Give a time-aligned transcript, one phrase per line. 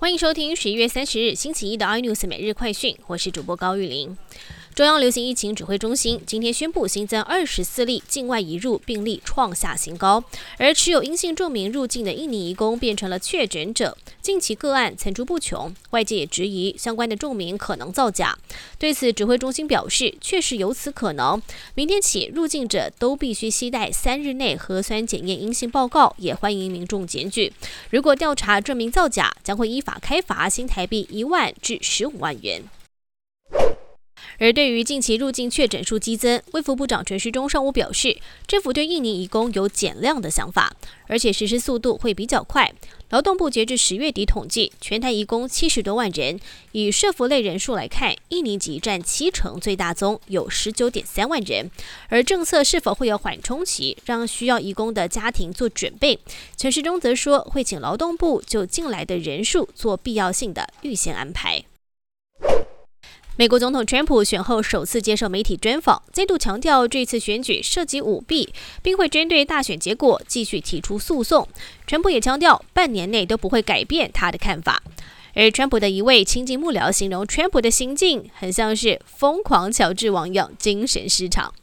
[0.00, 4.16] 欢迎收听十一月三十日星期一的 iNews 每日快讯，我是主播高玉玲。
[4.80, 10.24] 中央流行疫情指挥中心今天宣布新增二十四例境外移入病例，创下新高。
[10.56, 18.38] 而持有阴性证明入境的印尼移工变成了确诊者，近期个案层出不穷，外界也质疑相关的证明可能造假。
[18.78, 21.42] 对此，指挥中心表示，确实有此可能。
[21.74, 27.52] 明天起，入境者都必须携带三日内核酸检验阴性报告，也欢迎民众检举。
[27.90, 32.62] 如果调查证明造假，将会依法开罚新台币一万至十五万元。
[34.40, 40.74] 而对于近期入境确诊数激增，卫福部长陈时中上午表示，政府对印尼移工有减量的想法，
[41.06, 42.72] 而且实施速度会比较快。
[43.10, 46.40] 劳动部截至十月底统计，全台移工七十多万人，
[46.72, 51.70] 以社服类人数来看，印尼籍占七成，最大宗有十九点三万人。
[52.08, 56.18] 而政策是否会有缓冲期，让需要移工的家庭做准备？
[56.56, 61.64] 陈时中则说，会请劳动部就进来的人数做必要性的预先安排。
[63.40, 71.48] 美国总统川普选后首次接受媒体专访，再度强调这次选举涉及舞弊，并会针对大选结果继续提出诉讼。
[71.86, 74.82] 川普也强调，半年内都不会改变他的看法。
[75.32, 81.54] 而川普的一位亲近幕僚形容，川普的行径很像是疯狂乔治王一样精神失常。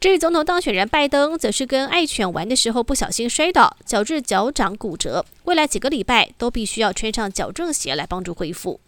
[0.00, 8.80] 至于总统当选人拜登，则是跟爱犬玩的时候不小心摔倒，导致脚掌骨折，未来几个礼拜都必须要穿上矫正鞋来帮助恢复。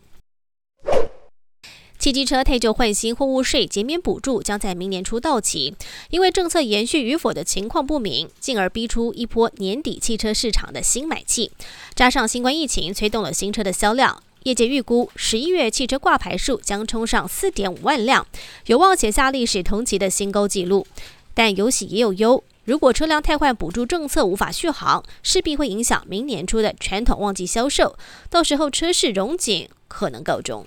[2.04, 5.74] 汽机车退旧换新货物税减免补助将在明年初到期，
[6.10, 11.50] 因为政策延续与否的情况不明，进而逼出一波年底汽车市场的新买气。
[11.94, 18.26] 加上新冠疫情催动了新车的销量，业界预估十一月汽车挂牌数将冲上四点五万辆，
[18.66, 20.86] 有望写下历史同期的新高纪录。
[21.32, 27.96] 但有喜也有忧，如果车辆汰换补助政策无法续航，势必会影响明年初的传统旺季销售，
[28.28, 30.66] 到时候车市融景可能告终。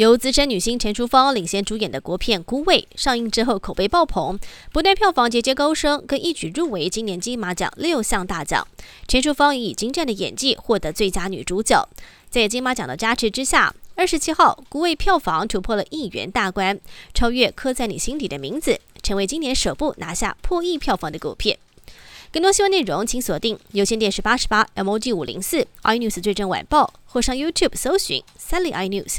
[0.00, 4.38] 由资深女星陈淑芳领衔主演的国片《孤味》上映之后口碑爆棚，
[4.72, 8.66] 不但票房节节高升，更一举入围今年金马奖六项大奖。
[9.06, 11.86] 陈淑芳以精湛的演技获得最佳女主角。
[12.30, 16.80] 在金马奖的加持之下，二十七号《孤味》票房突破了亿元大关，
[17.12, 18.70] 超越《刻在你心底的名字》，
[19.02, 21.58] 成为今年首部拿下破亿票房的国片。
[22.32, 29.18] 更多新闻内容，请锁定有线电视八十八 MOG 五零四 iNews 最正晚报，或上 YouTube 搜寻 Sally iNews。